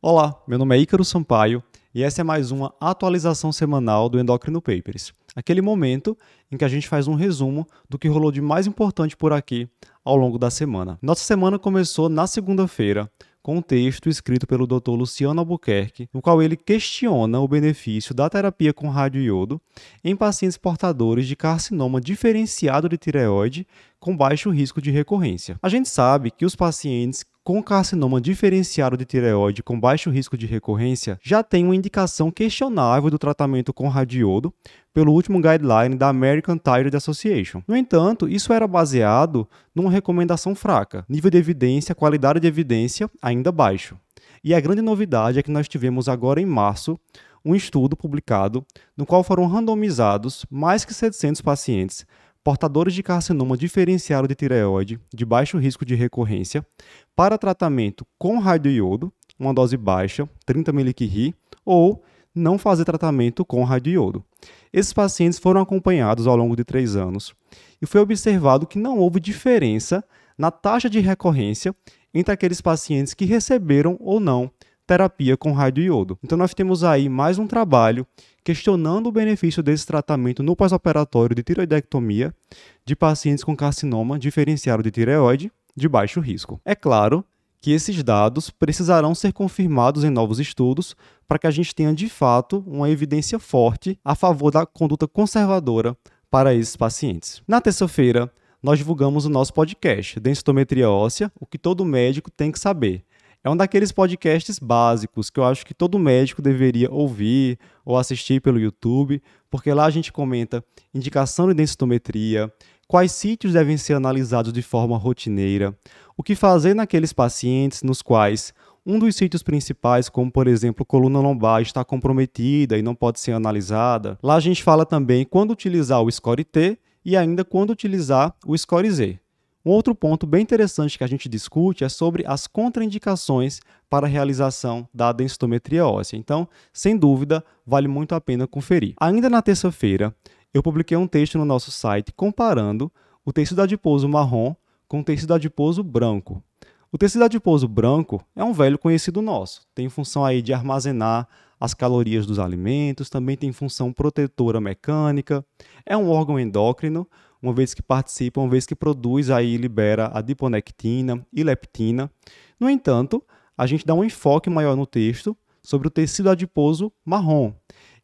Olá, 0.00 0.40
meu 0.46 0.58
nome 0.58 0.76
é 0.76 0.78
Ícaro 0.78 1.04
Sampaio 1.04 1.60
e 1.92 2.04
essa 2.04 2.20
é 2.20 2.24
mais 2.24 2.52
uma 2.52 2.72
atualização 2.80 3.50
semanal 3.50 4.08
do 4.08 4.20
Endocrino 4.20 4.62
Papers, 4.62 5.12
aquele 5.34 5.60
momento 5.60 6.16
em 6.52 6.56
que 6.56 6.64
a 6.64 6.68
gente 6.68 6.86
faz 6.86 7.08
um 7.08 7.16
resumo 7.16 7.66
do 7.90 7.98
que 7.98 8.06
rolou 8.06 8.30
de 8.30 8.40
mais 8.40 8.68
importante 8.68 9.16
por 9.16 9.32
aqui 9.32 9.68
ao 10.04 10.14
longo 10.14 10.38
da 10.38 10.50
semana. 10.50 11.00
Nossa 11.02 11.24
semana 11.24 11.58
começou 11.58 12.08
na 12.08 12.28
segunda-feira 12.28 13.10
com 13.42 13.56
um 13.56 13.62
texto 13.62 14.08
escrito 14.08 14.46
pelo 14.46 14.68
Dr. 14.68 14.90
Luciano 14.90 15.40
Albuquerque, 15.40 16.08
no 16.14 16.22
qual 16.22 16.40
ele 16.40 16.56
questiona 16.56 17.40
o 17.40 17.48
benefício 17.48 18.14
da 18.14 18.30
terapia 18.30 18.72
com 18.72 18.88
radioiodo 18.88 19.60
em 20.04 20.14
pacientes 20.14 20.56
portadores 20.56 21.26
de 21.26 21.34
carcinoma 21.34 22.00
diferenciado 22.00 22.88
de 22.88 22.96
tireoide 22.96 23.66
com 24.00 24.16
baixo 24.16 24.50
risco 24.50 24.80
de 24.80 24.90
recorrência. 24.90 25.58
A 25.62 25.68
gente 25.68 25.88
sabe 25.88 26.30
que 26.30 26.44
os 26.44 26.54
pacientes 26.54 27.24
com 27.48 27.62
carcinoma 27.62 28.20
diferenciado 28.20 28.94
de 28.94 29.06
tireoide 29.06 29.62
com 29.62 29.80
baixo 29.80 30.10
risco 30.10 30.36
de 30.36 30.44
recorrência 30.44 31.18
já 31.22 31.42
tem 31.42 31.64
uma 31.64 31.74
indicação 31.74 32.30
questionável 32.30 33.10
do 33.10 33.18
tratamento 33.18 33.72
com 33.72 33.88
radiodo 33.88 34.52
pelo 34.92 35.12
último 35.12 35.40
guideline 35.40 35.96
da 35.96 36.08
American 36.08 36.58
Thyroid 36.58 36.94
Association. 36.94 37.62
No 37.66 37.74
entanto, 37.74 38.28
isso 38.28 38.52
era 38.52 38.66
baseado 38.66 39.48
numa 39.74 39.90
recomendação 39.90 40.54
fraca, 40.54 41.06
nível 41.08 41.30
de 41.30 41.38
evidência, 41.38 41.94
qualidade 41.94 42.38
de 42.38 42.46
evidência 42.46 43.10
ainda 43.22 43.50
baixo. 43.50 43.96
E 44.44 44.54
a 44.54 44.60
grande 44.60 44.82
novidade 44.82 45.38
é 45.38 45.42
que 45.42 45.50
nós 45.50 45.66
tivemos 45.68 46.06
agora 46.06 46.40
em 46.40 46.46
março 46.46 47.00
um 47.44 47.54
estudo 47.54 47.96
publicado 47.96 48.62
no 48.94 49.06
qual 49.06 49.24
foram 49.24 49.46
randomizados 49.46 50.44
mais 50.50 50.84
que 50.84 50.92
700 50.92 51.40
pacientes 51.40 52.04
portadores 52.48 52.94
de 52.94 53.02
carcinoma 53.02 53.58
diferenciado 53.58 54.26
de 54.26 54.34
tireoide 54.34 54.98
de 55.12 55.26
baixo 55.26 55.58
risco 55.58 55.84
de 55.84 55.94
recorrência 55.94 56.66
para 57.14 57.36
tratamento 57.36 58.06
com 58.18 58.38
radioiodo, 58.38 59.12
uma 59.38 59.52
dose 59.52 59.76
baixa, 59.76 60.26
30 60.46 60.70
mg 60.70 61.34
ou 61.62 62.02
não 62.34 62.56
fazer 62.56 62.86
tratamento 62.86 63.44
com 63.44 63.62
radioiodo. 63.64 64.24
Esses 64.72 64.94
pacientes 64.94 65.38
foram 65.38 65.60
acompanhados 65.60 66.26
ao 66.26 66.38
longo 66.38 66.56
de 66.56 66.64
três 66.64 66.96
anos 66.96 67.34
e 67.82 67.86
foi 67.86 68.00
observado 68.00 68.66
que 68.66 68.78
não 68.78 68.96
houve 68.96 69.20
diferença 69.20 70.02
na 70.38 70.50
taxa 70.50 70.88
de 70.88 71.00
recorrência 71.00 71.76
entre 72.14 72.32
aqueles 72.32 72.62
pacientes 72.62 73.12
que 73.12 73.26
receberam 73.26 73.98
ou 74.00 74.18
não 74.18 74.50
terapia 74.86 75.36
com 75.36 75.52
radioiodo. 75.52 76.18
Então 76.24 76.38
nós 76.38 76.54
temos 76.54 76.82
aí 76.82 77.10
mais 77.10 77.38
um 77.38 77.46
trabalho 77.46 78.06
questionando 78.48 79.08
o 79.08 79.12
benefício 79.12 79.62
desse 79.62 79.86
tratamento 79.86 80.42
no 80.42 80.56
pós-operatório 80.56 81.36
de 81.36 81.42
tiroidectomia 81.42 82.34
de 82.82 82.96
pacientes 82.96 83.44
com 83.44 83.54
carcinoma 83.54 84.18
diferenciado 84.18 84.82
de 84.82 84.90
tireoide 84.90 85.52
de 85.76 85.86
baixo 85.86 86.18
risco. 86.18 86.58
É 86.64 86.74
claro 86.74 87.22
que 87.60 87.72
esses 87.72 88.02
dados 88.02 88.48
precisarão 88.48 89.14
ser 89.14 89.34
confirmados 89.34 90.02
em 90.02 90.08
novos 90.08 90.40
estudos 90.40 90.96
para 91.28 91.38
que 91.38 91.46
a 91.46 91.50
gente 91.50 91.74
tenha 91.74 91.92
de 91.92 92.08
fato 92.08 92.64
uma 92.66 92.88
evidência 92.88 93.38
forte 93.38 94.00
a 94.02 94.14
favor 94.14 94.50
da 94.50 94.64
conduta 94.64 95.06
conservadora 95.06 95.94
para 96.30 96.54
esses 96.54 96.74
pacientes. 96.74 97.42
Na 97.46 97.60
terça-feira, 97.60 98.32
nós 98.62 98.78
divulgamos 98.78 99.26
o 99.26 99.28
nosso 99.28 99.52
podcast, 99.52 100.18
Densitometria 100.18 100.88
Óssea, 100.88 101.30
o 101.38 101.44
que 101.44 101.58
todo 101.58 101.84
médico 101.84 102.30
tem 102.30 102.50
que 102.50 102.58
saber. 102.58 103.04
É 103.48 103.50
um 103.50 103.56
daqueles 103.56 103.90
podcasts 103.90 104.58
básicos 104.58 105.30
que 105.30 105.40
eu 105.40 105.44
acho 105.44 105.64
que 105.64 105.72
todo 105.72 105.98
médico 105.98 106.42
deveria 106.42 106.90
ouvir 106.90 107.58
ou 107.82 107.96
assistir 107.96 108.42
pelo 108.42 108.60
YouTube, 108.60 109.22
porque 109.50 109.72
lá 109.72 109.86
a 109.86 109.90
gente 109.90 110.12
comenta 110.12 110.62
indicação 110.92 111.48
de 111.48 111.54
densitometria, 111.54 112.52
quais 112.86 113.10
sítios 113.10 113.54
devem 113.54 113.78
ser 113.78 113.94
analisados 113.94 114.52
de 114.52 114.60
forma 114.60 114.98
rotineira, 114.98 115.74
o 116.14 116.22
que 116.22 116.34
fazer 116.34 116.74
naqueles 116.74 117.14
pacientes 117.14 117.82
nos 117.82 118.02
quais 118.02 118.52
um 118.84 118.98
dos 118.98 119.16
sítios 119.16 119.42
principais, 119.42 120.10
como 120.10 120.30
por 120.30 120.46
exemplo 120.46 120.84
coluna 120.84 121.18
lombar, 121.18 121.62
está 121.62 121.82
comprometida 121.82 122.76
e 122.76 122.82
não 122.82 122.94
pode 122.94 123.18
ser 123.18 123.32
analisada. 123.32 124.18
Lá 124.22 124.34
a 124.34 124.40
gente 124.40 124.62
fala 124.62 124.84
também 124.84 125.24
quando 125.24 125.52
utilizar 125.52 126.02
o 126.02 126.12
score 126.12 126.44
T 126.44 126.76
e 127.02 127.16
ainda 127.16 127.46
quando 127.46 127.70
utilizar 127.70 128.34
o 128.46 128.54
score 128.58 128.90
Z. 128.90 129.18
Um 129.68 129.70
outro 129.72 129.94
ponto 129.94 130.26
bem 130.26 130.40
interessante 130.40 130.96
que 130.96 131.04
a 131.04 131.06
gente 131.06 131.28
discute 131.28 131.84
é 131.84 131.90
sobre 131.90 132.24
as 132.26 132.46
contraindicações 132.46 133.60
para 133.90 134.06
a 134.06 134.08
realização 134.08 134.88
da 134.94 135.12
densitometria 135.12 135.86
óssea. 135.86 136.16
Então, 136.16 136.48
sem 136.72 136.96
dúvida, 136.96 137.44
vale 137.66 137.86
muito 137.86 138.14
a 138.14 138.20
pena 138.20 138.46
conferir. 138.46 138.94
Ainda 138.98 139.28
na 139.28 139.42
terça-feira, 139.42 140.16
eu 140.54 140.62
publiquei 140.62 140.96
um 140.96 141.06
texto 141.06 141.36
no 141.36 141.44
nosso 141.44 141.70
site 141.70 142.14
comparando 142.16 142.90
o 143.26 143.30
tecido 143.30 143.60
adiposo 143.60 144.08
marrom 144.08 144.54
com 144.88 145.00
o 145.00 145.04
tecido 145.04 145.34
adiposo 145.34 145.82
branco. 145.84 146.42
O 146.90 146.96
tecido 146.96 147.24
adiposo 147.24 147.68
branco 147.68 148.24
é 148.34 148.42
um 148.42 148.54
velho 148.54 148.78
conhecido 148.78 149.20
nosso. 149.20 149.66
Tem 149.74 149.86
função 149.90 150.24
aí 150.24 150.40
de 150.40 150.54
armazenar 150.54 151.28
as 151.60 151.74
calorias 151.74 152.24
dos 152.24 152.38
alimentos, 152.38 153.10
também 153.10 153.36
tem 153.36 153.52
função 153.52 153.92
protetora 153.92 154.62
mecânica, 154.62 155.44
é 155.84 155.94
um 155.94 156.08
órgão 156.08 156.40
endócrino, 156.40 157.06
uma 157.42 157.52
vez 157.52 157.74
que 157.74 157.82
participa, 157.82 158.40
uma 158.40 158.48
vez 158.48 158.66
que 158.66 158.74
produz 158.74 159.30
aí 159.30 159.56
libera 159.56 160.10
adiponectina 160.12 161.24
e 161.32 161.42
leptina. 161.42 162.10
No 162.58 162.68
entanto, 162.68 163.22
a 163.56 163.66
gente 163.66 163.86
dá 163.86 163.94
um 163.94 164.04
enfoque 164.04 164.50
maior 164.50 164.76
no 164.76 164.86
texto 164.86 165.36
sobre 165.62 165.88
o 165.88 165.90
tecido 165.90 166.30
adiposo 166.30 166.92
marrom. 167.04 167.52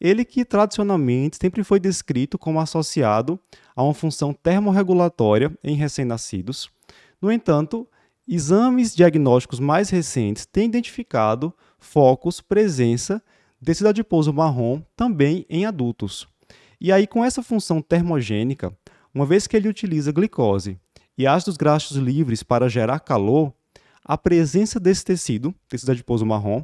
Ele 0.00 0.24
que 0.24 0.44
tradicionalmente 0.44 1.38
sempre 1.40 1.64
foi 1.64 1.80
descrito 1.80 2.38
como 2.38 2.60
associado 2.60 3.38
a 3.74 3.82
uma 3.82 3.94
função 3.94 4.32
termorregulatória 4.32 5.56
em 5.62 5.74
recém-nascidos. 5.74 6.68
No 7.20 7.32
entanto, 7.32 7.88
exames 8.26 8.94
diagnósticos 8.94 9.60
mais 9.60 9.90
recentes 9.90 10.46
têm 10.46 10.66
identificado 10.66 11.54
focos, 11.78 12.40
presença 12.40 13.22
tecido 13.64 13.88
adiposo 13.88 14.32
marrom 14.32 14.82
também 14.94 15.46
em 15.48 15.64
adultos. 15.64 16.28
E 16.80 16.92
aí, 16.92 17.06
com 17.06 17.24
essa 17.24 17.42
função 17.42 17.80
termogênica, 17.80 18.76
uma 19.14 19.24
vez 19.24 19.46
que 19.46 19.56
ele 19.56 19.68
utiliza 19.68 20.10
glicose 20.10 20.78
e 21.16 21.26
ácidos 21.26 21.56
graxos 21.56 21.96
livres 21.96 22.42
para 22.42 22.68
gerar 22.68 22.98
calor, 22.98 23.52
a 24.04 24.18
presença 24.18 24.80
desse 24.80 25.04
tecido, 25.04 25.54
tecido 25.68 25.92
adiposo 25.92 26.26
marrom, 26.26 26.62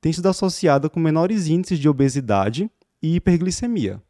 tem 0.00 0.12
sido 0.12 0.28
associada 0.28 0.90
com 0.90 0.98
menores 0.98 1.46
índices 1.46 1.78
de 1.78 1.88
obesidade 1.88 2.68
e 3.00 3.14
hiperglicemia. 3.14 4.02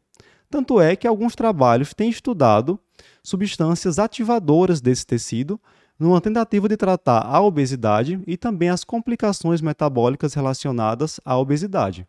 Tanto 0.49 0.81
é 0.81 0.95
que 0.95 1.07
alguns 1.07 1.35
trabalhos 1.35 1.93
têm 1.93 2.09
estudado 2.09 2.79
substâncias 3.23 3.99
ativadoras 3.99 4.81
desse 4.81 5.05
tecido 5.05 5.59
numa 5.97 6.19
tentativa 6.19 6.67
de 6.67 6.75
tratar 6.75 7.21
a 7.21 7.39
obesidade 7.41 8.21
e 8.25 8.35
também 8.35 8.69
as 8.69 8.83
complicações 8.83 9.61
metabólicas 9.61 10.33
relacionadas 10.33 11.19
à 11.23 11.37
obesidade. 11.37 12.07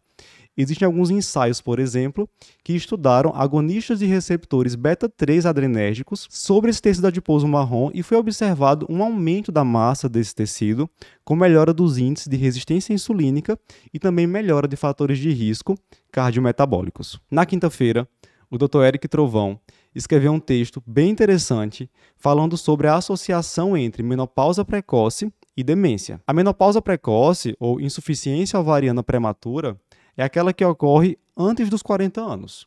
Existem 0.56 0.86
alguns 0.86 1.10
ensaios, 1.10 1.60
por 1.60 1.78
exemplo, 1.78 2.28
que 2.62 2.74
estudaram 2.74 3.32
agonistas 3.34 3.98
de 3.98 4.06
receptores 4.06 4.74
beta-3 4.74 5.46
adrenérgicos 5.46 6.28
sobre 6.30 6.70
esse 6.70 6.80
tecido 6.80 7.08
adiposo 7.08 7.48
marrom 7.48 7.90
e 7.92 8.02
foi 8.02 8.16
observado 8.16 8.86
um 8.88 9.02
aumento 9.02 9.50
da 9.50 9.64
massa 9.64 10.08
desse 10.08 10.34
tecido, 10.34 10.88
com 11.24 11.34
melhora 11.34 11.74
dos 11.74 11.98
índices 11.98 12.28
de 12.28 12.36
resistência 12.36 12.92
insulínica 12.92 13.58
e 13.92 13.98
também 13.98 14.26
melhora 14.26 14.68
de 14.68 14.76
fatores 14.76 15.18
de 15.18 15.32
risco 15.32 15.76
cardiometabólicos. 16.12 17.20
Na 17.28 17.44
quinta-feira, 17.44 18.08
o 18.50 18.56
Dr. 18.56 18.82
Eric 18.84 19.08
Trovão 19.08 19.58
escreveu 19.94 20.32
um 20.32 20.40
texto 20.40 20.82
bem 20.86 21.10
interessante 21.10 21.90
falando 22.16 22.56
sobre 22.56 22.86
a 22.86 22.96
associação 22.96 23.76
entre 23.76 24.02
menopausa 24.02 24.64
precoce 24.64 25.32
e 25.56 25.62
demência. 25.62 26.20
A 26.26 26.32
menopausa 26.32 26.82
precoce 26.82 27.56
ou 27.60 27.80
insuficiência 27.80 28.58
ovariana 28.58 29.02
prematura 29.02 29.78
é 30.16 30.24
aquela 30.24 30.52
que 30.52 30.64
ocorre 30.64 31.18
antes 31.36 31.68
dos 31.68 31.82
40 31.82 32.20
anos. 32.20 32.66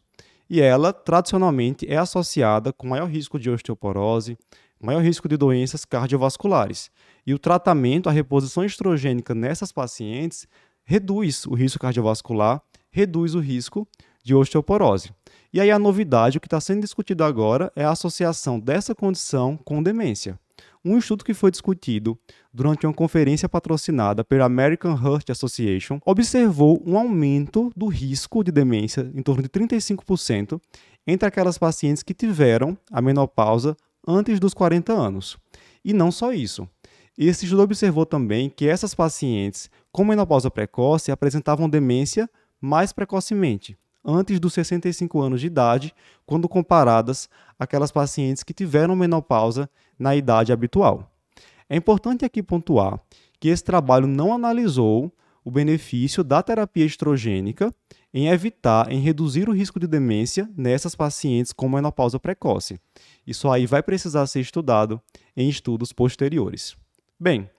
E 0.50 0.62
ela, 0.62 0.94
tradicionalmente, 0.94 1.86
é 1.88 1.98
associada 1.98 2.72
com 2.72 2.88
maior 2.88 3.10
risco 3.10 3.38
de 3.38 3.50
osteoporose, 3.50 4.38
maior 4.80 5.02
risco 5.02 5.28
de 5.28 5.36
doenças 5.36 5.84
cardiovasculares. 5.84 6.90
E 7.26 7.34
o 7.34 7.40
tratamento, 7.40 8.08
a 8.08 8.12
reposição 8.12 8.64
estrogênica 8.64 9.36
nessas 9.36 9.72
pacientes, 9.72 10.48
reduz 10.84 11.46
o 11.46 11.54
risco 11.54 11.80
cardiovascular, 11.80 12.62
reduz 12.90 13.36
o 13.36 13.40
risco 13.40 13.88
de 14.24 14.34
osteoporose. 14.34 15.12
E 15.54 15.60
aí 15.60 15.72
a 15.72 15.80
novidade, 15.80 16.38
o 16.38 16.42
que 16.42 16.48
está 16.48 16.62
sendo 16.62 16.82
discutido 16.82 17.24
agora, 17.24 17.72
é 17.76 17.84
a 17.84 17.92
associação 17.92 18.60
dessa 18.60 18.96
condição 18.96 19.58
com 19.58 19.84
demência. 19.84 20.40
Um 20.90 20.98
estudo 20.98 21.26
que 21.26 21.34
foi 21.34 21.52
discutido 21.52 22.18
durante 22.54 22.88
uma 22.88 22.94
conferência 22.94 23.50
patrocinada 23.50 24.24
pela 24.24 24.46
American 24.46 24.94
Heart 24.94 25.32
Association 25.32 26.00
observou 26.06 26.82
um 26.86 26.98
aumento 26.98 27.70
do 27.76 27.88
risco 27.88 28.42
de 28.42 28.54
demência 28.54 29.12
em 29.14 29.22
torno 29.22 29.44
de 29.44 29.50
35% 29.50 30.58
entre 31.06 31.28
aquelas 31.28 31.58
pacientes 31.58 32.04
que 32.04 32.14
tiveram 32.14 32.78
a 32.90 33.02
menopausa 33.02 33.76
antes 34.08 34.40
dos 34.40 34.54
40 34.54 34.94
anos. 34.94 35.38
E 35.84 35.92
não 35.92 36.10
só 36.10 36.32
isso. 36.32 36.66
Esse 37.18 37.44
estudo 37.44 37.64
observou 37.64 38.06
também 38.06 38.50
que 38.50 38.66
essas 38.66 38.96
pacientes 38.96 39.70
com 39.92 40.06
menopausa 40.06 40.50
precoce 40.50 41.12
apresentavam 41.12 41.70
demência 41.70 42.30
mais 42.62 42.94
precocemente, 42.94 43.78
antes 44.08 44.40
dos 44.40 44.54
65 44.54 45.20
anos 45.20 45.42
de 45.42 45.48
idade, 45.48 45.94
quando 46.26 46.48
comparadas 46.48 47.30
àquelas 47.60 47.92
pacientes 47.92 48.42
que 48.42 48.54
tiveram 48.54 48.96
menopausa 48.96 49.70
na 50.00 50.16
idade 50.16 50.54
habitual. 50.54 51.12
É 51.70 51.76
importante 51.76 52.24
aqui 52.24 52.42
pontuar 52.42 52.98
que 53.40 53.50
esse 53.50 53.64
trabalho 53.64 54.08
não 54.08 54.34
analisou 54.34 55.12
o 55.44 55.52
benefício 55.52 56.24
da 56.24 56.42
terapia 56.42 56.86
estrogênica 56.86 57.74
em 58.14 58.30
evitar, 58.30 58.92
em 58.92 59.00
reduzir 59.00 59.50
o 59.50 59.54
risco 59.54 59.80
de 59.80 59.88
demência 59.88 60.50
nessas 60.56 60.96
pacientes 60.96 61.52
com 61.52 61.70
menopausa 61.70 62.20
precoce. 62.20 62.80
Isso 63.26 63.50
aí 63.50 63.66
vai 63.66 63.84
precisar 63.84 64.26
ser 64.28 64.40
estudado 64.40 65.02
em 65.36 65.50
estudos 65.50 65.92
posteriores. 65.92 66.76
Bem, 67.20 67.50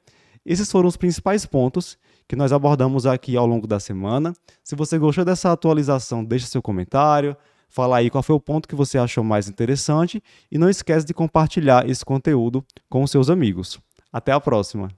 esses 0.49 0.73
foram 0.73 0.89
os 0.89 0.97
principais 0.97 1.45
pontos 1.45 1.99
que 2.27 2.35
nós 2.35 2.53
abordamos 2.53 3.07
aqui 3.07 3.37
ao 3.37 3.47
longo 3.47 3.67
da 3.67 3.79
semana. 3.79 4.33
Se 4.65 4.75
você 4.75 4.99
gostou 4.99 5.23
dessa 5.23 5.53
atualização, 5.53 6.25
deixe 6.25 6.47
seu 6.47 6.63
comentário, 6.63 7.37
fala 7.69 7.99
aí 7.99 8.09
qual 8.09 8.23
foi 8.23 8.35
o 8.35 8.41
ponto 8.41 8.67
que 8.67 8.75
você 8.75 8.97
achou 8.97 9.23
mais 9.23 9.47
interessante 9.47 10.23
e 10.51 10.57
não 10.57 10.71
esquece 10.71 11.07
de 11.07 11.13
compartilhar 11.13 11.89
esse 11.89 12.03
conteúdo 12.03 12.65
com 12.89 13.07
seus 13.07 13.29
amigos. 13.29 13.79
Até 14.11 14.33
a 14.33 14.41
próxima! 14.41 14.89